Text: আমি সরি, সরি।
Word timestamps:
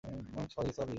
আমি 0.03 0.19
সরি, 0.49 0.71
সরি। 0.71 0.89